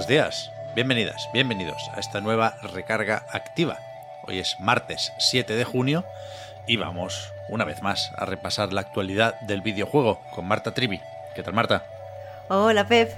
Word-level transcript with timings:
Buenos 0.00 0.08
días, 0.08 0.50
bienvenidas, 0.74 1.28
bienvenidos 1.30 1.90
a 1.94 2.00
esta 2.00 2.22
nueva 2.22 2.56
recarga 2.62 3.26
activa. 3.32 3.76
Hoy 4.26 4.38
es 4.38 4.58
martes 4.58 5.12
7 5.18 5.54
de 5.54 5.64
junio 5.64 6.06
y 6.66 6.78
vamos 6.78 7.34
una 7.50 7.66
vez 7.66 7.82
más 7.82 8.10
a 8.16 8.24
repasar 8.24 8.72
la 8.72 8.80
actualidad 8.80 9.38
del 9.40 9.60
videojuego 9.60 10.18
con 10.34 10.48
Marta 10.48 10.72
Trivi. 10.72 11.02
¿Qué 11.34 11.42
tal, 11.42 11.52
Marta? 11.52 11.84
Hola, 12.48 12.88
Pep. 12.88 13.12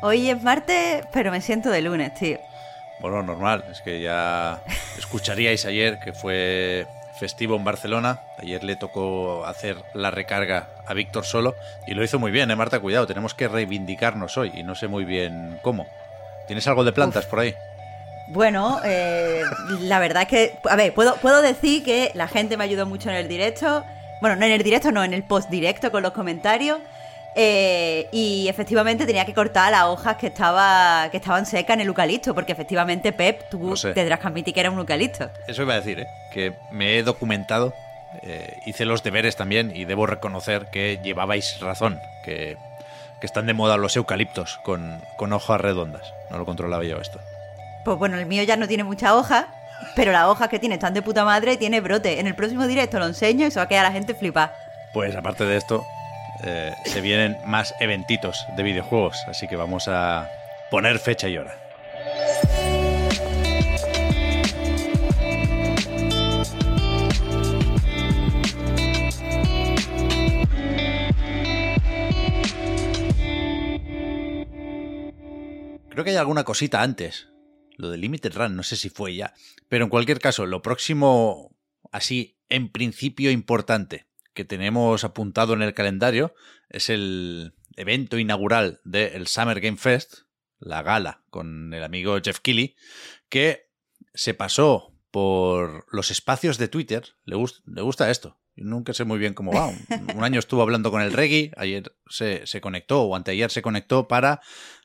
Hoy 0.00 0.30
es 0.30 0.42
martes, 0.42 1.04
pero 1.12 1.30
me 1.30 1.42
siento 1.42 1.68
de 1.68 1.82
lunes, 1.82 2.14
tío. 2.14 2.38
Bueno, 3.00 3.22
normal. 3.22 3.64
Es 3.70 3.82
que 3.82 4.00
ya 4.00 4.62
escucharíais 4.96 5.66
ayer 5.66 5.98
que 5.98 6.14
fue 6.14 6.86
festivo 7.20 7.56
en 7.56 7.64
Barcelona. 7.64 8.22
Ayer 8.38 8.64
le 8.64 8.76
tocó 8.76 9.44
hacer 9.44 9.76
la 9.92 10.10
recarga 10.10 10.70
a 10.86 10.94
Víctor 10.94 11.26
solo 11.26 11.56
y 11.86 11.92
lo 11.92 12.02
hizo 12.02 12.18
muy 12.18 12.30
bien, 12.30 12.50
¿eh, 12.50 12.56
Marta? 12.56 12.80
Cuidado, 12.80 13.06
tenemos 13.06 13.34
que 13.34 13.48
reivindicarnos 13.48 14.38
hoy 14.38 14.50
y 14.54 14.62
no 14.62 14.74
sé 14.74 14.88
muy 14.88 15.04
bien 15.04 15.58
cómo. 15.60 15.86
¿Tienes 16.52 16.68
algo 16.68 16.84
de 16.84 16.92
plantas 16.92 17.24
por 17.24 17.40
ahí? 17.40 17.54
Bueno, 18.28 18.78
eh, 18.84 19.40
la 19.80 19.98
verdad 20.00 20.24
es 20.24 20.28
que, 20.28 20.58
a 20.68 20.76
ver, 20.76 20.92
puedo, 20.92 21.16
puedo 21.16 21.40
decir 21.40 21.82
que 21.82 22.10
la 22.12 22.28
gente 22.28 22.58
me 22.58 22.64
ayudó 22.64 22.84
mucho 22.84 23.08
en 23.08 23.16
el 23.16 23.26
directo. 23.26 23.82
Bueno, 24.20 24.36
no 24.36 24.44
en 24.44 24.52
el 24.52 24.62
directo, 24.62 24.92
no, 24.92 25.02
en 25.02 25.14
el 25.14 25.22
post 25.22 25.48
directo 25.48 25.90
con 25.90 26.02
los 26.02 26.12
comentarios. 26.12 26.78
Eh, 27.34 28.06
y 28.12 28.48
efectivamente 28.48 29.06
tenía 29.06 29.24
que 29.24 29.32
cortar 29.32 29.72
las 29.72 29.84
hojas 29.84 30.18
que, 30.18 30.26
estaba, 30.26 31.08
que 31.10 31.16
estaban 31.16 31.46
secas 31.46 31.72
en 31.72 31.80
el 31.80 31.86
eucalipto, 31.86 32.34
porque 32.34 32.52
efectivamente, 32.52 33.14
Pep, 33.14 33.48
tú 33.48 33.74
tendrás 33.94 34.20
que 34.20 34.26
admitir 34.26 34.52
que 34.52 34.60
era 34.60 34.70
un 34.70 34.78
eucalipto. 34.78 35.30
Eso 35.48 35.62
iba 35.62 35.72
a 35.72 35.76
decir, 35.76 36.00
¿eh? 36.00 36.06
que 36.34 36.52
me 36.70 36.98
he 36.98 37.02
documentado, 37.02 37.72
eh, 38.20 38.58
hice 38.66 38.84
los 38.84 39.02
deberes 39.02 39.36
también 39.36 39.74
y 39.74 39.86
debo 39.86 40.04
reconocer 40.04 40.66
que 40.70 41.00
llevabais 41.02 41.58
razón, 41.60 41.98
que, 42.22 42.58
que 43.22 43.26
están 43.26 43.46
de 43.46 43.54
moda 43.54 43.76
los 43.76 43.94
eucaliptos 43.94 44.58
con, 44.64 45.00
con 45.16 45.32
hojas 45.32 45.60
redondas. 45.60 46.12
No 46.28 46.38
lo 46.38 46.44
controlaba 46.44 46.82
yo 46.82 46.96
esto. 46.96 47.20
Pues 47.84 47.96
bueno, 47.96 48.18
el 48.18 48.26
mío 48.26 48.42
ya 48.42 48.56
no 48.56 48.66
tiene 48.66 48.82
mucha 48.82 49.14
hoja, 49.14 49.46
pero 49.94 50.10
las 50.10 50.24
hojas 50.24 50.48
que 50.48 50.58
tiene 50.58 50.74
están 50.74 50.92
de 50.92 51.02
puta 51.02 51.24
madre 51.24 51.52
y 51.52 51.56
tiene 51.56 51.80
brote. 51.80 52.18
En 52.18 52.26
el 52.26 52.34
próximo 52.34 52.66
directo 52.66 52.98
lo 52.98 53.06
enseño 53.06 53.46
y 53.46 53.52
se 53.52 53.60
va 53.60 53.66
a 53.66 53.68
quedar 53.68 53.84
la 53.84 53.92
gente 53.92 54.16
flipa. 54.16 54.52
Pues 54.92 55.14
aparte 55.14 55.44
de 55.44 55.56
esto, 55.56 55.86
eh, 56.42 56.74
se 56.84 57.00
vienen 57.00 57.38
más 57.46 57.72
eventitos 57.78 58.44
de 58.56 58.64
videojuegos, 58.64 59.16
así 59.28 59.46
que 59.46 59.54
vamos 59.54 59.86
a 59.86 60.28
poner 60.72 60.98
fecha 60.98 61.28
y 61.28 61.38
hora. 61.38 61.61
Creo 75.92 76.04
que 76.04 76.10
hay 76.10 76.16
alguna 76.16 76.44
cosita 76.44 76.82
antes. 76.82 77.28
Lo 77.76 77.90
de 77.90 77.98
Limited 77.98 78.34
Run, 78.34 78.56
no 78.56 78.62
sé 78.62 78.76
si 78.76 78.88
fue 78.88 79.14
ya. 79.14 79.34
Pero 79.68 79.84
en 79.84 79.90
cualquier 79.90 80.20
caso, 80.20 80.46
lo 80.46 80.62
próximo, 80.62 81.54
así, 81.90 82.38
en 82.48 82.70
principio 82.70 83.30
importante, 83.30 84.06
que 84.32 84.46
tenemos 84.46 85.04
apuntado 85.04 85.52
en 85.52 85.60
el 85.60 85.74
calendario 85.74 86.34
es 86.70 86.88
el 86.88 87.54
evento 87.76 88.18
inaugural 88.18 88.80
del 88.84 89.26
Summer 89.26 89.60
Game 89.60 89.76
Fest, 89.76 90.20
la 90.58 90.82
gala 90.82 91.24
con 91.28 91.74
el 91.74 91.84
amigo 91.84 92.18
Jeff 92.24 92.40
Keighley, 92.40 92.74
que 93.28 93.68
se 94.14 94.32
pasó 94.32 94.94
por 95.10 95.84
los 95.92 96.10
espacios 96.10 96.56
de 96.56 96.68
Twitter. 96.68 97.16
Le, 97.26 97.36
le 97.66 97.82
gusta 97.82 98.10
esto. 98.10 98.38
nunca 98.56 98.94
sé 98.94 99.04
muy 99.04 99.18
bien 99.18 99.34
cómo 99.34 99.52
va. 99.52 99.68
Un, 100.14 100.24
año 100.24 100.38
estuvo 100.38 100.62
hablando 100.62 100.90
con 100.90 101.02
el 101.02 101.12
Reggie, 101.12 101.52
ayer 101.58 101.94
se, 102.08 102.46
se 102.46 102.62
conectó 102.62 103.02
o 103.02 103.14
anteayer 103.14 103.50
se 103.50 103.60
conectó 103.60 104.08
para 104.08 104.40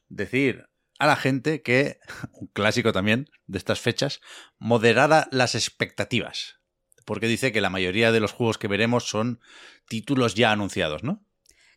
decir 0.10 0.68
a 1.00 1.08
la 1.08 1.16
gente 1.16 1.62
que, 1.62 2.00
un 2.34 2.48
clásico 2.48 2.92
también 2.92 3.30
de 3.48 3.58
estas 3.58 3.80
fechas, 3.80 4.22
moderara 4.60 5.28
las 5.32 5.56
expectativas 5.56 6.58
porque 7.08 7.28
dice 7.28 7.54
que 7.54 7.62
la 7.62 7.70
mayoría 7.70 8.12
de 8.12 8.20
los 8.20 8.34
juegos 8.34 8.58
que 8.58 8.68
veremos 8.68 9.08
son 9.08 9.40
títulos 9.88 10.36
ya 10.36 10.52
anunciados, 10.52 11.04
¿no? 11.04 11.24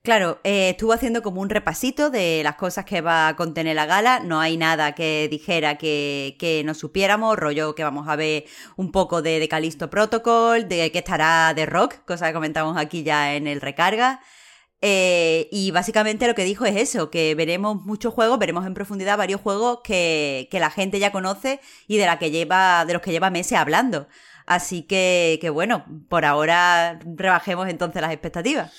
Claro, 0.02 0.40
eh, 0.42 0.70
estuvo 0.70 0.92
haciendo 0.92 1.22
como 1.22 1.40
un 1.40 1.50
repasito 1.50 2.10
de 2.10 2.40
las 2.42 2.56
cosas 2.56 2.84
que 2.84 3.00
va 3.00 3.28
a 3.28 3.36
contener 3.36 3.76
la 3.76 3.86
gala. 3.86 4.20
No 4.20 4.40
hay 4.40 4.56
nada 4.56 4.92
que 4.92 5.28
dijera 5.30 5.78
que, 5.78 6.36
que 6.38 6.64
no 6.64 6.74
supiéramos, 6.74 7.36
rollo 7.36 7.76
que 7.76 7.84
vamos 7.84 8.08
a 8.08 8.16
ver 8.16 8.44
un 8.76 8.90
poco 8.90 9.22
de, 9.22 9.38
de 9.38 9.48
Calisto 9.48 9.88
Protocol, 9.88 10.68
de 10.68 10.90
que 10.90 10.98
estará 10.98 11.54
de 11.54 11.66
rock, 11.66 11.96
cosa 12.06 12.26
que 12.26 12.32
comentamos 12.32 12.76
aquí 12.76 13.04
ya 13.04 13.34
en 13.34 13.46
el 13.46 13.60
recarga. 13.60 14.20
Eh, 14.82 15.48
y 15.52 15.70
básicamente 15.72 16.26
lo 16.26 16.34
que 16.34 16.44
dijo 16.44 16.64
es 16.64 16.76
eso, 16.76 17.10
que 17.10 17.34
veremos 17.34 17.84
muchos 17.84 18.14
juegos, 18.14 18.38
veremos 18.38 18.66
en 18.66 18.74
profundidad 18.74 19.18
varios 19.18 19.40
juegos 19.40 19.80
que, 19.84 20.48
que 20.50 20.58
la 20.58 20.70
gente 20.70 20.98
ya 20.98 21.12
conoce 21.12 21.60
y 21.86 21.98
de, 21.98 22.06
la 22.06 22.18
que 22.18 22.30
lleva, 22.30 22.84
de 22.86 22.94
los 22.94 23.02
que 23.02 23.10
lleva 23.10 23.30
meses 23.30 23.58
hablando. 23.58 24.08
Así 24.46 24.82
que, 24.82 25.38
que 25.40 25.50
bueno, 25.50 25.84
por 26.08 26.24
ahora 26.24 26.98
rebajemos 27.04 27.68
entonces 27.68 28.00
las 28.00 28.12
expectativas. 28.12 28.72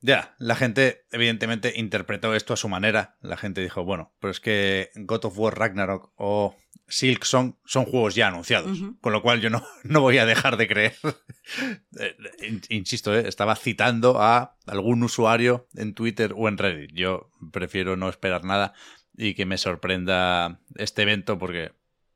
Ya, 0.00 0.34
la 0.38 0.56
gente 0.56 1.04
evidentemente 1.12 1.74
interpretó 1.76 2.34
esto 2.34 2.54
a 2.54 2.56
su 2.56 2.68
manera. 2.68 3.16
La 3.20 3.36
gente 3.36 3.60
dijo, 3.60 3.84
bueno, 3.84 4.12
pero 4.18 4.32
es 4.32 4.40
que 4.40 4.90
God 4.96 5.26
of 5.26 5.38
War 5.38 5.56
Ragnarok 5.56 6.10
o 6.16 6.56
Silk 6.88 7.24
Song 7.24 7.54
son 7.64 7.84
juegos 7.84 8.14
ya 8.14 8.28
anunciados, 8.28 8.78
con 9.00 9.12
lo 9.12 9.22
cual 9.22 9.40
yo 9.40 9.50
no, 9.50 9.64
no 9.84 10.00
voy 10.00 10.18
a 10.18 10.26
dejar 10.26 10.56
de 10.56 10.68
creer. 10.68 10.94
Insisto, 12.68 13.16
eh, 13.16 13.28
estaba 13.28 13.56
citando 13.56 14.20
a 14.20 14.56
algún 14.66 15.02
usuario 15.02 15.68
en 15.74 15.94
Twitter 15.94 16.34
o 16.36 16.48
en 16.48 16.58
Reddit. 16.58 16.92
Yo 16.92 17.30
prefiero 17.50 17.96
no 17.96 18.08
esperar 18.08 18.44
nada 18.44 18.74
y 19.16 19.34
que 19.34 19.46
me 19.46 19.58
sorprenda 19.58 20.60
este 20.76 21.02
evento 21.02 21.38
porque 21.38 21.72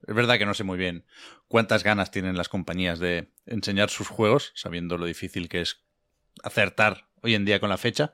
es 0.06 0.14
verdad 0.14 0.38
que 0.38 0.46
no 0.46 0.54
sé 0.54 0.64
muy 0.64 0.78
bien 0.78 1.04
cuántas 1.48 1.82
ganas 1.82 2.10
tienen 2.10 2.36
las 2.36 2.48
compañías 2.48 2.98
de 2.98 3.32
enseñar 3.46 3.90
sus 3.90 4.08
juegos, 4.08 4.52
sabiendo 4.54 4.98
lo 4.98 5.06
difícil 5.06 5.48
que 5.48 5.62
es 5.62 5.82
acertar 6.42 7.08
hoy 7.22 7.34
en 7.34 7.44
día 7.44 7.60
con 7.60 7.70
la 7.70 7.78
fecha. 7.78 8.12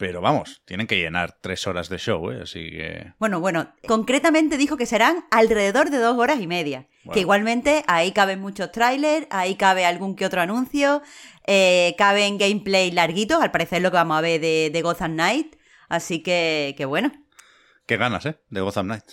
Pero 0.00 0.20
vamos, 0.22 0.62
tienen 0.64 0.86
que 0.86 0.96
llenar 0.96 1.36
tres 1.42 1.66
horas 1.66 1.90
de 1.90 1.98
show, 1.98 2.30
¿eh? 2.30 2.40
así 2.44 2.70
que... 2.70 3.12
Bueno, 3.18 3.38
bueno, 3.38 3.74
concretamente 3.86 4.56
dijo 4.56 4.78
que 4.78 4.86
serán 4.86 5.26
alrededor 5.30 5.90
de 5.90 5.98
dos 5.98 6.16
horas 6.16 6.40
y 6.40 6.46
media. 6.46 6.88
Que 7.12 7.20
igualmente 7.20 7.84
ahí 7.86 8.12
caben 8.12 8.40
muchos 8.40 8.72
trailers, 8.72 9.26
ahí 9.28 9.56
cabe 9.56 9.84
algún 9.84 10.16
que 10.16 10.24
otro 10.24 10.40
anuncio, 10.40 11.02
eh, 11.46 11.94
caben 11.98 12.38
gameplay 12.38 12.90
larguitos, 12.90 13.42
al 13.42 13.50
parecer 13.50 13.82
lo 13.82 13.90
que 13.90 13.98
vamos 13.98 14.16
a 14.16 14.22
ver 14.22 14.40
de, 14.40 14.70
de 14.72 14.80
Gotham 14.80 15.12
Knight. 15.12 15.56
Así 15.90 16.22
que, 16.22 16.74
que 16.78 16.86
bueno. 16.86 17.12
Qué 17.84 17.98
ganas, 17.98 18.24
¿eh? 18.24 18.40
De 18.48 18.62
Gotham 18.62 18.86
Knight. 18.86 19.04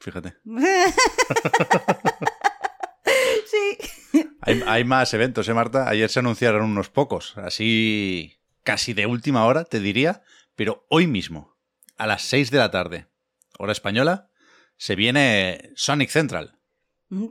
Fíjate. 0.00 0.36
sí. 3.44 3.76
Hay, 4.40 4.84
más 4.84 5.12
eventos, 5.12 5.46
¿eh, 5.50 5.52
Marta? 5.52 5.86
Ayer 5.86 6.08
se 6.08 6.20
anunciaron 6.20 6.64
unos 6.64 6.88
pocos, 6.88 7.36
así 7.36 8.37
casi 8.68 8.92
de 8.92 9.06
última 9.06 9.46
hora, 9.46 9.64
te 9.64 9.80
diría, 9.80 10.20
pero 10.54 10.84
hoy 10.90 11.06
mismo, 11.06 11.56
a 11.96 12.06
las 12.06 12.20
6 12.24 12.50
de 12.50 12.58
la 12.58 12.70
tarde, 12.70 13.06
hora 13.58 13.72
española, 13.72 14.28
se 14.76 14.94
viene 14.94 15.70
Sonic 15.74 16.10
Central. 16.10 16.58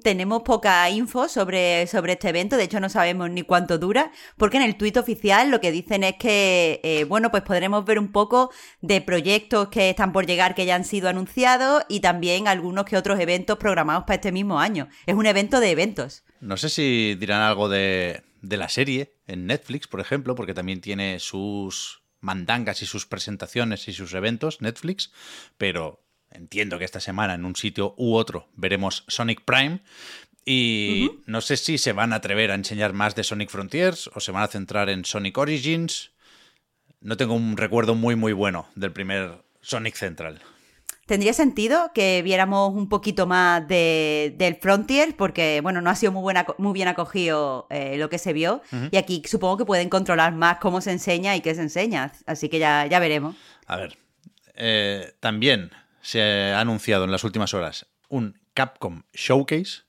Tenemos 0.02 0.42
poca 0.42 0.90
info 0.90 1.28
sobre, 1.28 1.86
sobre 1.86 2.14
este 2.14 2.30
evento, 2.30 2.58
de 2.58 2.64
hecho 2.64 2.80
no 2.80 2.90
sabemos 2.90 3.30
ni 3.30 3.44
cuánto 3.44 3.78
dura, 3.78 4.12
porque 4.36 4.58
en 4.58 4.64
el 4.64 4.78
tuit 4.78 4.98
oficial 4.98 5.52
lo 5.52 5.62
que 5.62 5.72
dicen 5.72 6.04
es 6.04 6.16
que, 6.16 6.82
eh, 6.84 7.04
bueno, 7.04 7.30
pues 7.30 7.44
podremos 7.44 7.86
ver 7.86 8.00
un 8.00 8.12
poco 8.12 8.50
de 8.82 9.00
proyectos 9.02 9.68
que 9.68 9.92
están 9.92 10.14
por 10.14 10.26
llegar 10.26 10.56
que 10.56 10.66
ya 10.66 10.74
han 10.74 10.86
sido 10.86 11.08
anunciados 11.08 11.84
y 11.88 12.00
también 12.00 12.48
algunos 12.48 12.86
que 12.86 12.98
otros 12.98 13.20
eventos 13.20 13.60
programados 13.60 14.06
para 14.06 14.16
este 14.16 14.32
mismo 14.32 14.60
año. 14.60 14.90
Es 15.06 15.14
un 15.14 15.28
evento 15.28 15.60
de 15.60 15.70
eventos. 15.70 16.24
No 16.42 16.58
sé 16.58 16.70
si 16.70 17.14
dirán 17.14 17.44
algo 17.44 17.70
de, 17.70 18.24
de 18.48 18.58
la 18.58 18.70
serie 18.70 19.14
en 19.28 19.46
Netflix, 19.46 19.88
por 19.88 20.00
ejemplo, 20.00 20.36
porque 20.36 20.54
también 20.54 20.82
tiene 20.82 21.20
sus 21.20 22.02
mandangas 22.20 22.82
y 22.82 22.86
sus 22.86 23.06
presentaciones 23.06 23.88
y 23.88 23.94
sus 23.94 24.14
eventos 24.14 24.62
Netflix, 24.62 25.12
pero 25.58 26.04
entiendo 26.32 26.80
que 26.80 26.86
esta 26.86 27.00
semana 27.00 27.36
en 27.36 27.46
un 27.46 27.56
sitio 27.56 27.94
u 27.98 28.16
otro 28.16 28.50
veremos 28.56 29.04
Sonic 29.08 29.44
Prime. 29.44 29.82
Y 30.50 31.12
no 31.26 31.42
sé 31.42 31.58
si 31.58 31.78
se 31.78 31.92
van 31.92 32.14
a 32.14 32.18
atrever 32.18 32.52
a 32.52 32.56
enseñar 32.56 32.94
más 32.94 33.16
de 33.16 33.26
Sonic 33.26 33.50
Frontiers 33.50 34.10
o 34.14 34.22
se 34.22 34.32
van 34.32 34.44
a 34.44 34.48
centrar 34.48 34.90
en 34.90 35.04
Sonic 35.04 35.38
Origins. 35.38 36.12
no 37.02 37.18
tengo 37.18 37.34
un 37.34 37.58
recuerdo 37.58 37.96
muy, 37.96 38.16
muy 38.16 38.32
bueno 38.32 38.70
del 38.76 38.94
primer 38.94 39.44
Sonic 39.62 39.96
Central. 39.96 40.42
Tendría 41.08 41.32
sentido 41.32 41.92
que 41.94 42.22
viéramos 42.22 42.74
un 42.74 42.90
poquito 42.90 43.26
más 43.28 43.66
de, 43.66 44.36
del 44.38 44.56
Frontier, 44.56 45.16
porque, 45.16 45.62
bueno, 45.62 45.80
no 45.80 45.90
ha 45.90 45.96
sido 45.96 46.12
muy, 46.12 46.22
buena, 46.22 46.46
muy 46.58 46.74
bien 46.74 46.90
acogido 46.90 47.66
eh, 47.70 47.96
lo 47.98 48.10
que 48.10 48.18
se 48.18 48.34
vio. 48.34 48.62
Y 48.92 48.98
aquí 48.98 49.24
supongo 49.26 49.56
que 49.56 49.64
pueden 49.66 49.88
controlar 49.88 50.34
más 50.34 50.58
cómo 50.58 50.82
se 50.82 50.92
enseña 50.92 51.34
y 51.38 51.42
qué 51.42 51.56
se 51.56 51.62
enseña. 51.62 52.12
Así 52.26 52.50
que 52.50 52.60
ya, 52.60 52.86
ya 52.88 53.00
veremos. 53.00 53.38
A 53.68 53.78
ver, 53.78 53.98
eh, 54.56 55.14
también 55.22 55.72
se 56.02 56.52
ha 56.52 56.60
anunciado 56.60 57.06
en 57.06 57.12
las 57.12 57.24
últimas 57.24 57.54
horas 57.54 57.86
un 58.10 58.38
Capcom 58.54 59.04
Showcase, 59.14 59.84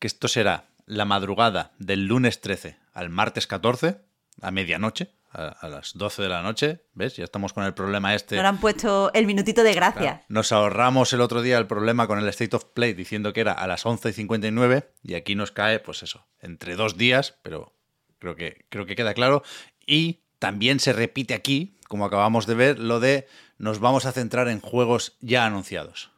que 0.00 0.08
esto 0.08 0.26
será 0.26 0.64
la 0.86 1.04
madrugada 1.04 1.70
del 1.78 2.06
lunes 2.06 2.40
13 2.40 2.76
al 2.92 3.10
martes 3.10 3.46
14, 3.46 4.00
a 4.42 4.50
medianoche 4.50 5.12
a, 5.34 5.68
las 5.68 5.94
12 5.94 6.22
de 6.22 6.28
la 6.28 6.42
noche, 6.42 6.80
¿ves? 6.94 7.16
Ya 7.16 7.24
estamos 7.24 7.52
con 7.52 7.64
el 7.64 7.74
problema 7.74 8.14
este. 8.14 8.36
Ahora 8.36 8.50
han 8.50 8.60
puesto 8.60 9.12
el 9.12 9.26
minutito 9.26 9.62
de 9.62 9.74
gracia. 9.74 10.22
Nos 10.28 10.52
ahorramos 10.52 11.12
el 11.12 11.20
otro 11.20 11.42
día 11.42 11.58
el 11.58 11.66
problema 11.66 12.06
con 12.06 12.18
el 12.18 12.28
State 12.28 12.54
of 12.54 12.64
Play 12.66 12.94
diciendo 12.94 13.32
que 13.32 13.40
era 13.40 13.52
a 13.52 13.66
las 13.66 13.84
11 13.84 14.10
y 14.10 14.12
59 14.12 14.92
y 15.02 15.14
aquí 15.14 15.34
nos 15.34 15.50
cae, 15.50 15.80
pues 15.80 16.02
eso, 16.02 16.26
entre 16.40 16.76
dos 16.76 16.96
días, 16.96 17.38
pero 17.42 17.74
creo 18.18 18.36
que, 18.36 18.64
creo 18.68 18.86
que 18.86 18.96
queda 18.96 19.14
claro. 19.14 19.42
Y 19.86 20.20
también 20.38 20.78
se 20.80 20.92
repite 20.92 21.34
aquí, 21.34 21.78
como 21.88 22.04
acabamos 22.04 22.46
de 22.46 22.54
ver, 22.54 22.78
lo 22.78 23.00
de 23.00 23.26
nos 23.58 23.80
vamos 23.80 24.06
a 24.06 24.12
centrar 24.12 24.48
en 24.48 24.60
juegos 24.60 25.16
ya 25.20 25.46
anunciados. 25.46 26.13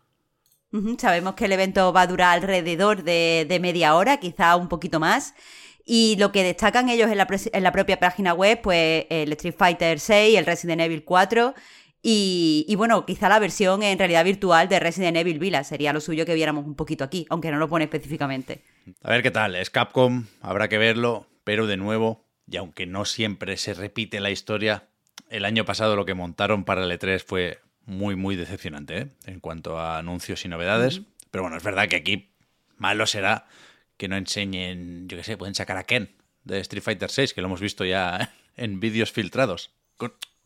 Sabemos 0.99 1.35
que 1.35 1.47
el 1.47 1.53
evento 1.53 1.93
va 1.93 2.03
a 2.03 2.07
durar 2.07 2.35
alrededor 2.39 3.03
de, 3.03 3.59
media 3.61 3.95
hora, 3.95 4.19
quizá 4.19 4.57
un 4.57 4.69
poquito 4.69 5.01
más. 5.01 5.35
Y 5.85 6.17
lo 6.19 6.33
que 6.33 6.43
destacan 6.43 6.89
ellos 6.89 7.11
en 7.11 7.19
la, 7.19 7.73
propia 7.73 8.01
página 8.01 8.35
web, 8.35 8.61
pues 8.61 9.07
el 9.09 9.33
Street 9.33 9.55
Fighter 9.57 10.01
6, 10.01 10.39
el 10.39 10.47
Resident 10.47 10.81
Evil 10.81 11.05
4 11.05 11.55
y, 12.09 12.73
bueno, 12.77 13.05
quizá 13.05 13.29
la 13.29 13.41
versión 13.41 13.83
en 13.83 13.99
realidad 13.99 14.25
virtual 14.25 14.69
de 14.69 14.79
Resident 14.79 15.17
Evil 15.17 15.41
Villa 15.41 15.65
sería 15.65 15.93
lo 15.93 16.01
suyo 16.01 16.25
que 16.25 16.35
viéramos 16.35 16.65
un 16.65 16.77
poquito 16.77 17.03
aquí, 17.03 17.27
aunque 17.31 17.51
no 17.51 17.59
lo 17.59 17.69
pone 17.69 17.87
específicamente. 17.87 18.63
A 19.03 19.11
ver 19.11 19.25
qué 19.25 19.33
tal, 19.33 19.57
es 19.57 19.71
Capcom, 19.71 20.27
habrá 20.41 20.69
que 20.69 20.79
verlo, 20.79 21.27
pero 21.43 21.67
de 21.67 21.77
nuevo, 21.77 22.25
y 22.47 22.59
aunque 22.59 22.87
no 22.87 23.07
siempre 23.07 23.57
se 23.57 23.75
repite 23.75 24.21
la 24.21 24.31
historia, 24.31 24.89
el 25.31 25.45
año 25.45 25.65
pasado 25.65 25.97
lo 25.97 26.05
que 26.05 26.15
montaron 26.15 26.65
para 26.65 26.85
el 26.85 26.93
E3 26.93 27.25
fue 27.25 27.59
muy, 27.87 28.17
muy 28.17 28.37
decepcionante 28.37 28.99
¿eh? 28.99 29.09
en 29.27 29.41
cuanto 29.41 29.79
a 29.79 29.99
anuncios 29.99 30.45
y 30.45 30.49
novedades. 30.49 31.03
Pero 31.31 31.43
bueno, 31.43 31.57
es 31.57 31.63
verdad 31.63 31.89
que 31.89 31.97
aquí 31.97 32.31
malo 32.77 33.07
será 33.07 33.47
que 33.97 34.09
no 34.09 34.17
enseñen, 34.17 35.09
yo 35.09 35.17
qué 35.17 35.25
sé, 35.25 35.37
pueden 35.37 35.55
sacar 35.55 35.79
a 35.79 35.85
Ken 35.85 36.11
de 36.45 36.61
Street 36.61 36.83
Fighter 36.83 37.11
6, 37.11 37.33
que 37.33 37.41
lo 37.41 37.47
hemos 37.47 37.61
visto 37.61 37.85
ya 37.85 38.35
en 38.57 38.81
vídeos 38.81 39.13
filtrados. 39.13 39.71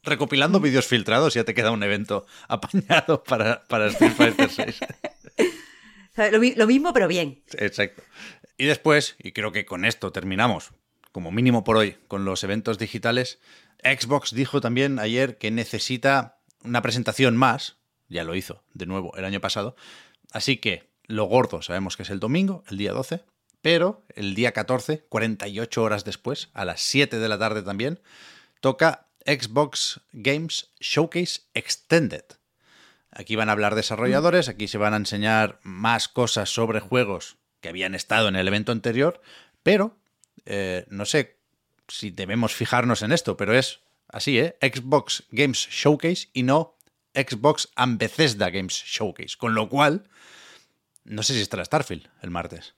recopilando 0.02 0.60
vídeos 0.60 0.86
filtrados 0.86 1.34
ya 1.34 1.44
te 1.44 1.54
queda 1.54 1.72
un 1.72 1.82
evento 1.82 2.26
apañado 2.48 3.24
para, 3.24 3.64
para 3.66 3.88
Street 3.88 4.12
Fighter 4.12 4.50
6. 4.50 4.80
lo, 6.56 6.66
mismo, 6.66 6.92
pero 6.92 7.08
bien. 7.08 7.42
Exacto. 7.52 8.02
Y 8.56 8.66
después, 8.66 9.16
y 9.18 9.32
creo 9.32 9.52
que 9.52 9.64
con 9.64 9.84
esto 9.84 10.12
terminamos, 10.12 10.72
como 11.12 11.32
mínimo 11.32 11.64
por 11.64 11.76
hoy, 11.76 11.96
con 12.08 12.24
los 12.24 12.44
eventos 12.44 12.78
digitales, 12.78 13.40
Xbox 13.82 14.34
dijo 14.34 14.60
también 14.60 14.98
ayer 14.98 15.38
que 15.38 15.50
necesita 15.50 16.39
una 16.64 16.82
presentación 16.82 17.36
más, 17.36 17.76
ya 18.08 18.24
lo 18.24 18.34
hizo 18.34 18.62
de 18.74 18.86
nuevo 18.86 19.16
el 19.16 19.24
año 19.24 19.40
pasado, 19.40 19.76
así 20.32 20.56
que 20.56 20.90
lo 21.06 21.24
gordo 21.24 21.62
sabemos 21.62 21.96
que 21.96 22.04
es 22.04 22.10
el 22.10 22.20
domingo, 22.20 22.64
el 22.68 22.78
día 22.78 22.92
12, 22.92 23.24
pero 23.62 24.04
el 24.14 24.34
día 24.34 24.52
14, 24.52 25.04
48 25.08 25.82
horas 25.82 26.04
después, 26.04 26.50
a 26.54 26.64
las 26.64 26.80
7 26.80 27.18
de 27.18 27.28
la 27.28 27.38
tarde 27.38 27.62
también, 27.62 28.00
toca 28.60 29.06
Xbox 29.26 30.00
Games 30.12 30.70
Showcase 30.80 31.42
Extended. 31.54 32.24
Aquí 33.10 33.36
van 33.36 33.48
a 33.48 33.52
hablar 33.52 33.74
desarrolladores, 33.74 34.48
aquí 34.48 34.68
se 34.68 34.78
van 34.78 34.94
a 34.94 34.98
enseñar 34.98 35.58
más 35.62 36.08
cosas 36.08 36.48
sobre 36.48 36.80
juegos 36.80 37.36
que 37.60 37.68
habían 37.68 37.94
estado 37.94 38.28
en 38.28 38.36
el 38.36 38.48
evento 38.48 38.72
anterior, 38.72 39.20
pero 39.62 39.96
eh, 40.46 40.86
no 40.88 41.04
sé 41.04 41.36
si 41.88 42.10
debemos 42.10 42.54
fijarnos 42.54 43.02
en 43.02 43.12
esto, 43.12 43.36
pero 43.36 43.52
es 43.52 43.80
así, 44.12 44.38
¿eh? 44.38 44.56
Xbox 44.60 45.24
Games 45.30 45.68
Showcase 45.70 46.28
y 46.32 46.42
no 46.42 46.76
Xbox 47.14 47.68
and 47.74 47.98
Bethesda 47.98 48.50
Games 48.50 48.74
Showcase, 48.74 49.36
con 49.36 49.54
lo 49.54 49.68
cual 49.68 50.08
no 51.04 51.22
sé 51.22 51.34
si 51.34 51.40
estará 51.40 51.64
Starfield 51.64 52.08
el 52.22 52.30
martes. 52.30 52.74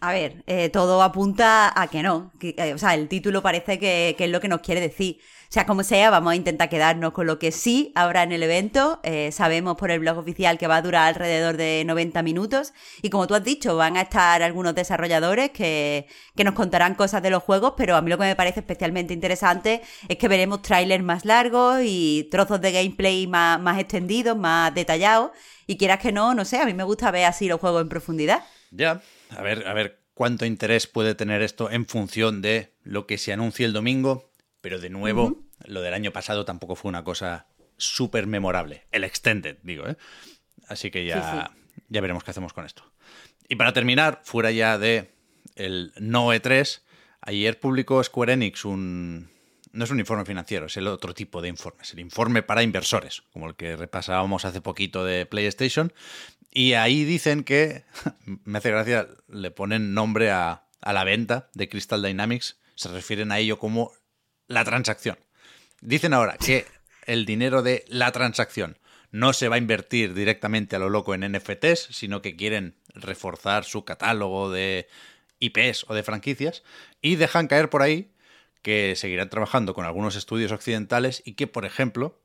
A 0.00 0.12
ver, 0.12 0.44
eh, 0.46 0.68
todo 0.68 1.02
apunta 1.02 1.72
a 1.80 1.86
que 1.88 2.02
no. 2.02 2.30
Eh, 2.40 2.74
o 2.74 2.78
sea, 2.78 2.94
el 2.94 3.08
título 3.08 3.42
parece 3.42 3.78
que, 3.78 4.14
es 4.18 4.30
lo 4.30 4.40
que 4.40 4.48
nos 4.48 4.60
quiere 4.60 4.80
decir. 4.80 5.18
O 5.48 5.52
sea, 5.54 5.66
como 5.66 5.82
sea, 5.82 6.10
vamos 6.10 6.32
a 6.32 6.36
intentar 6.36 6.68
quedarnos 6.68 7.12
con 7.12 7.26
lo 7.26 7.38
que 7.38 7.52
sí 7.52 7.92
habrá 7.94 8.22
en 8.24 8.32
el 8.32 8.42
evento. 8.42 9.00
Eh, 9.02 9.30
sabemos 9.32 9.76
por 9.76 9.90
el 9.90 10.00
blog 10.00 10.18
oficial 10.18 10.58
que 10.58 10.66
va 10.66 10.76
a 10.76 10.82
durar 10.82 11.08
alrededor 11.08 11.56
de 11.56 11.84
90 11.86 12.22
minutos. 12.22 12.74
Y 13.00 13.08
como 13.08 13.26
tú 13.26 13.34
has 13.34 13.44
dicho, 13.44 13.76
van 13.76 13.96
a 13.96 14.02
estar 14.02 14.42
algunos 14.42 14.74
desarrolladores 14.74 15.50
que, 15.52 16.06
que 16.36 16.44
nos 16.44 16.54
contarán 16.54 16.96
cosas 16.96 17.22
de 17.22 17.30
los 17.30 17.42
juegos, 17.42 17.74
pero 17.76 17.96
a 17.96 18.02
mí 18.02 18.10
lo 18.10 18.18
que 18.18 18.24
me 18.24 18.36
parece 18.36 18.60
especialmente 18.60 19.14
interesante 19.14 19.80
es 20.08 20.18
que 20.18 20.28
veremos 20.28 20.60
trailers 20.60 21.04
más 21.04 21.24
largos 21.24 21.80
y 21.82 22.28
trozos 22.30 22.60
de 22.60 22.72
gameplay 22.72 23.26
más, 23.26 23.60
más 23.60 23.78
extendidos, 23.78 24.36
más 24.36 24.74
detallados. 24.74 25.30
Y 25.66 25.78
quieras 25.78 26.00
que 26.00 26.12
no, 26.12 26.34
no 26.34 26.44
sé, 26.44 26.58
a 26.58 26.66
mí 26.66 26.74
me 26.74 26.84
gusta 26.84 27.10
ver 27.10 27.24
así 27.24 27.48
los 27.48 27.60
juegos 27.60 27.80
en 27.80 27.88
profundidad. 27.88 28.42
Ya, 28.70 29.00
a 29.36 29.42
ver, 29.42 29.66
a 29.66 29.74
ver 29.74 30.00
cuánto 30.14 30.46
interés 30.46 30.86
puede 30.86 31.14
tener 31.14 31.42
esto 31.42 31.70
en 31.70 31.86
función 31.86 32.42
de 32.42 32.72
lo 32.82 33.06
que 33.06 33.18
se 33.18 33.32
anuncie 33.32 33.66
el 33.66 33.72
domingo, 33.72 34.30
pero 34.60 34.78
de 34.80 34.90
nuevo, 34.90 35.42
lo 35.64 35.82
del 35.82 35.94
año 35.94 36.12
pasado 36.12 36.44
tampoco 36.44 36.76
fue 36.76 36.88
una 36.88 37.04
cosa 37.04 37.46
súper 37.76 38.26
memorable. 38.26 38.86
El 38.92 39.04
Extended, 39.04 39.58
digo, 39.62 39.88
¿eh? 39.88 39.96
Así 40.68 40.90
que 40.90 41.04
ya, 41.04 41.50
ya 41.88 42.00
veremos 42.00 42.24
qué 42.24 42.30
hacemos 42.30 42.52
con 42.52 42.64
esto. 42.64 42.84
Y 43.48 43.56
para 43.56 43.72
terminar, 43.72 44.22
fuera 44.24 44.50
ya 44.50 44.78
de 44.78 45.10
el 45.56 45.92
no 45.98 46.32
E3, 46.32 46.80
ayer 47.20 47.60
publicó 47.60 48.02
Square 48.02 48.32
Enix 48.32 48.64
un... 48.64 49.30
No 49.74 49.82
es 49.82 49.90
un 49.90 49.98
informe 49.98 50.24
financiero, 50.24 50.66
es 50.66 50.76
el 50.76 50.86
otro 50.86 51.14
tipo 51.14 51.42
de 51.42 51.48
informes, 51.48 51.92
el 51.92 51.98
informe 51.98 52.44
para 52.44 52.62
inversores, 52.62 53.22
como 53.32 53.48
el 53.48 53.56
que 53.56 53.74
repasábamos 53.74 54.44
hace 54.44 54.60
poquito 54.60 55.04
de 55.04 55.26
PlayStation, 55.26 55.92
y 56.48 56.74
ahí 56.74 57.02
dicen 57.02 57.42
que, 57.42 57.84
me 58.44 58.58
hace 58.58 58.70
gracia, 58.70 59.08
le 59.26 59.50
ponen 59.50 59.92
nombre 59.92 60.30
a, 60.30 60.62
la 60.80 61.02
venta 61.02 61.50
de 61.54 61.68
Crystal 61.68 62.00
Dynamics, 62.00 62.60
se 62.76 62.88
refieren 62.88 63.32
a 63.32 63.40
ello 63.40 63.58
como 63.58 63.90
la 64.46 64.64
transacción. 64.64 65.18
Dicen 65.80 66.14
ahora 66.14 66.36
que 66.36 66.66
el 67.06 67.26
dinero 67.26 67.62
de 67.62 67.84
la 67.88 68.12
transacción 68.12 68.78
no 69.10 69.32
se 69.32 69.48
va 69.48 69.56
a 69.56 69.58
invertir 69.58 70.14
directamente 70.14 70.76
a 70.76 70.78
lo 70.78 70.88
loco 70.88 71.14
en 71.14 71.32
NFTs, 71.32 71.88
sino 71.90 72.22
que 72.22 72.36
quieren 72.36 72.76
reforzar 72.94 73.64
su 73.64 73.84
catálogo 73.84 74.52
de 74.52 74.86
IPs 75.40 75.86
o 75.88 75.94
de 75.94 76.04
franquicias 76.04 76.62
y 77.02 77.16
dejan 77.16 77.48
caer 77.48 77.70
por 77.70 77.82
ahí 77.82 78.13
que 78.64 78.96
seguirán 78.96 79.28
trabajando 79.28 79.74
con 79.74 79.84
algunos 79.84 80.16
estudios 80.16 80.50
occidentales 80.50 81.22
y 81.26 81.34
que, 81.34 81.46
por 81.46 81.66
ejemplo, 81.66 82.18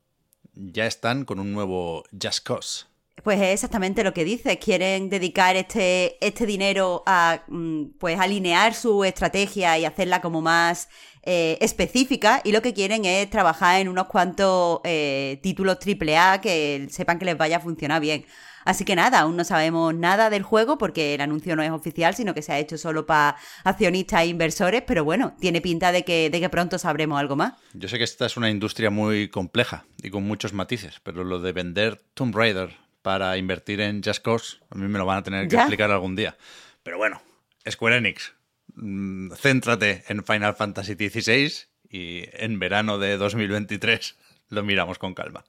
ya 0.54 0.86
están 0.86 1.24
con 1.26 1.38
un 1.38 1.52
nuevo 1.52 2.04
Just 2.20 2.44
Cause. 2.44 2.86
Pues 3.22 3.38
es 3.40 3.52
exactamente 3.52 4.02
lo 4.02 4.14
que 4.14 4.24
dices. 4.24 4.56
Quieren 4.56 5.10
dedicar 5.10 5.54
este, 5.56 6.16
este 6.26 6.46
dinero 6.46 7.02
a 7.04 7.42
mm, 7.46 7.98
pues 7.98 8.18
alinear 8.18 8.72
su 8.72 9.04
estrategia 9.04 9.78
y 9.78 9.84
hacerla 9.84 10.22
como 10.22 10.40
más 10.40 10.88
eh, 11.22 11.58
específica. 11.60 12.40
Y 12.42 12.52
lo 12.52 12.62
que 12.62 12.72
quieren 12.72 13.04
es 13.04 13.28
trabajar 13.28 13.78
en 13.78 13.88
unos 13.88 14.06
cuantos 14.06 14.80
eh, 14.84 15.38
títulos 15.42 15.76
AAA 15.76 16.40
que 16.40 16.88
sepan 16.90 17.18
que 17.18 17.26
les 17.26 17.36
vaya 17.36 17.58
a 17.58 17.60
funcionar 17.60 18.00
bien. 18.00 18.24
Así 18.64 18.84
que 18.84 18.96
nada, 18.96 19.20
aún 19.20 19.36
no 19.36 19.44
sabemos 19.44 19.94
nada 19.94 20.30
del 20.30 20.42
juego 20.42 20.78
porque 20.78 21.14
el 21.14 21.20
anuncio 21.20 21.56
no 21.56 21.62
es 21.62 21.70
oficial, 21.70 22.14
sino 22.14 22.34
que 22.34 22.42
se 22.42 22.52
ha 22.52 22.58
hecho 22.58 22.78
solo 22.78 23.06
para 23.06 23.36
accionistas 23.64 24.22
e 24.22 24.26
inversores, 24.26 24.82
pero 24.86 25.04
bueno, 25.04 25.34
tiene 25.40 25.60
pinta 25.60 25.92
de 25.92 26.04
que, 26.04 26.30
de 26.30 26.40
que 26.40 26.48
pronto 26.48 26.78
sabremos 26.78 27.18
algo 27.18 27.36
más. 27.36 27.54
Yo 27.72 27.88
sé 27.88 27.98
que 27.98 28.04
esta 28.04 28.26
es 28.26 28.36
una 28.36 28.50
industria 28.50 28.90
muy 28.90 29.28
compleja 29.28 29.84
y 30.02 30.10
con 30.10 30.24
muchos 30.24 30.52
matices, 30.52 31.00
pero 31.02 31.24
lo 31.24 31.40
de 31.40 31.52
vender 31.52 32.02
Tomb 32.14 32.34
Raider 32.34 32.76
para 33.02 33.36
invertir 33.36 33.80
en 33.80 34.02
Just 34.02 34.22
Cause, 34.22 34.58
a 34.70 34.74
mí 34.76 34.86
me 34.88 34.98
lo 34.98 35.06
van 35.06 35.18
a 35.18 35.22
tener 35.22 35.48
que 35.48 35.56
explicar 35.56 35.90
algún 35.90 36.16
día. 36.16 36.36
Pero 36.82 36.98
bueno, 36.98 37.22
Square 37.68 37.96
Enix, 37.96 38.34
mm, 38.74 39.32
céntrate 39.32 40.04
en 40.08 40.24
Final 40.24 40.54
Fantasy 40.54 40.94
XVI 40.94 41.52
y 41.88 42.24
en 42.32 42.58
verano 42.58 42.98
de 42.98 43.16
2023 43.16 44.16
lo 44.48 44.62
miramos 44.62 44.98
con 44.98 45.14
calma. 45.14 45.44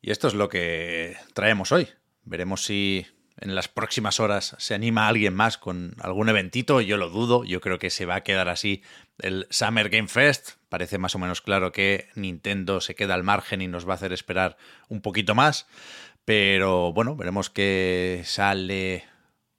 Y 0.00 0.10
esto 0.10 0.28
es 0.28 0.34
lo 0.34 0.48
que 0.48 1.16
traemos 1.34 1.72
hoy. 1.72 1.88
Veremos 2.24 2.64
si 2.64 3.06
en 3.40 3.54
las 3.54 3.68
próximas 3.68 4.20
horas 4.20 4.54
se 4.58 4.74
anima 4.74 5.08
alguien 5.08 5.34
más 5.34 5.58
con 5.58 5.96
algún 6.00 6.28
eventito. 6.28 6.80
Yo 6.80 6.96
lo 6.96 7.10
dudo, 7.10 7.44
yo 7.44 7.60
creo 7.60 7.78
que 7.78 7.90
se 7.90 8.06
va 8.06 8.16
a 8.16 8.22
quedar 8.22 8.48
así 8.48 8.82
el 9.18 9.46
Summer 9.50 9.88
Game 9.88 10.08
Fest. 10.08 10.52
Parece 10.68 10.98
más 10.98 11.14
o 11.14 11.18
menos 11.18 11.40
claro 11.40 11.72
que 11.72 12.08
Nintendo 12.14 12.80
se 12.80 12.94
queda 12.94 13.14
al 13.14 13.24
margen 13.24 13.60
y 13.62 13.68
nos 13.68 13.86
va 13.86 13.92
a 13.92 13.96
hacer 13.96 14.12
esperar 14.12 14.56
un 14.88 15.00
poquito 15.00 15.34
más. 15.34 15.66
Pero 16.24 16.92
bueno, 16.92 17.16
veremos 17.16 17.50
qué 17.50 18.22
sale 18.24 19.04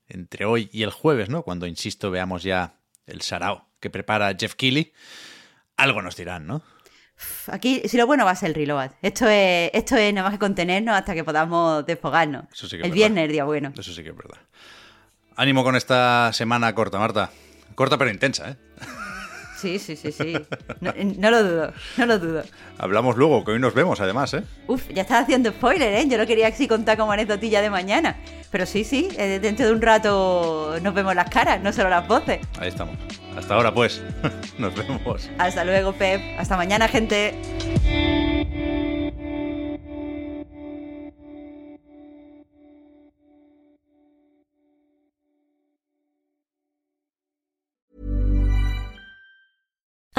entre 0.08 0.46
hoy 0.46 0.70
y 0.72 0.84
el 0.84 0.91
jueves, 0.91 1.29
¿no? 1.29 1.43
Cuando, 1.43 1.67
insisto, 1.67 2.10
veamos 2.12 2.43
ya 2.43 2.75
el 3.05 3.22
sarao 3.22 3.67
que 3.79 3.89
prepara 3.89 4.34
Jeff 4.39 4.55
Keighley. 4.55 4.93
Algo 5.75 6.01
nos 6.01 6.15
dirán, 6.15 6.48
¿no? 6.48 6.63
Aquí, 7.48 7.82
si 7.86 7.98
lo 7.98 8.05
bueno 8.08 8.25
va 8.25 8.32
a 8.32 8.36
ser 8.36 8.50
el 8.50 8.55
reload. 8.55 8.91
Esto 9.01 9.27
es, 9.27 9.70
esto 9.74 9.96
es 9.96 10.13
nada 10.13 10.27
más 10.29 10.34
que 10.38 10.39
contenernos 10.39 10.96
hasta 10.96 11.13
que 11.13 11.24
podamos 11.24 11.86
desfogarnos. 11.86 12.46
Eso 12.51 12.67
sí 12.67 12.77
que 12.77 12.82
es 12.82 12.86
el 12.86 12.89
verdad. 12.91 12.96
viernes, 12.96 13.25
el 13.25 13.32
día 13.32 13.43
bueno. 13.46 13.74
Eso 13.77 13.93
sí 13.93 14.03
que 14.03 14.10
es 14.10 14.15
verdad. 14.15 14.38
Ánimo 15.36 15.63
con 15.63 15.75
esta 15.75 16.32
semana 16.34 16.74
corta, 16.75 17.00
Marta. 17.00 17.32
Corta 17.75 17.98
pero 17.98 18.12
intensa, 18.12 18.51
¿eh? 18.51 18.55
Sí, 19.58 19.79
sí, 19.79 19.96
sí, 19.96 20.12
sí. 20.12 20.34
No, 20.82 20.93
no 20.98 21.32
lo 21.32 21.43
dudo, 21.43 21.74
no 21.98 22.05
lo 22.05 22.20
dudo. 22.20 22.43
Hablamos 22.77 23.15
luego, 23.15 23.46
que 23.46 23.51
hoy 23.51 23.60
nos 23.60 23.74
vemos 23.74 24.01
además, 24.01 24.34
¿eh? 24.34 24.43
Uf, 24.67 24.89
ya 24.89 25.03
estás 25.03 25.24
haciendo 25.24 25.51
spoiler, 25.51 25.93
¿eh? 25.93 26.08
Yo 26.10 26.17
no 26.17 26.25
quería 26.27 26.48
así 26.50 26.67
contar 26.67 26.98
como 26.98 27.13
anecdotilla 27.13 27.62
de 27.62 27.70
mañana. 27.70 28.17
Pero 28.53 28.67
sí, 28.67 28.83
sí, 28.83 29.10
eh, 29.17 29.39
dentro 29.41 29.65
de 29.65 29.72
un 29.72 29.81
rato 29.81 30.75
nos 30.79 30.93
vemos 30.93 31.15
las 31.15 31.27
caras, 31.27 31.60
no 31.60 31.74
solo 31.74 31.89
las 31.89 32.07
voces. 32.07 32.39
Ahí 32.60 32.67
estamos. 32.67 32.95
Hasta 33.36 33.55
ahora, 33.55 33.74
pues. 33.74 34.00
Nos 34.60 34.75
vemos. 34.75 35.27
Hasta 35.39 35.65
luego, 35.65 35.91
Pep. 35.93 36.22
Hasta 36.38 36.55
mañana, 36.55 36.88
gente. 36.88 37.33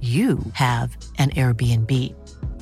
you 0.00 0.38
have 0.54 0.96
an 1.18 1.28
Airbnb. 1.30 1.92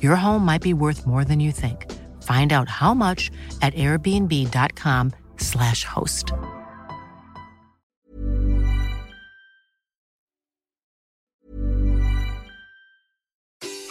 Your 0.01 0.17
home 0.17 0.43
might 0.43 0.61
be 0.61 0.73
worth 0.73 1.07
more 1.07 1.23
than 1.23 1.39
you 1.39 1.53
think. 1.53 1.89
Find 2.23 2.51
out 2.51 2.67
how 2.67 2.93
much 2.93 3.31
at 3.61 3.73
airbnb.com/slash 3.75 5.85
host. 5.85 6.33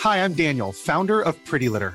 Hi, 0.01 0.25
I'm 0.25 0.35
Daniel, 0.35 0.73
founder 0.73 1.23
of 1.23 1.43
Pretty 1.47 1.71
Litter. 1.71 1.95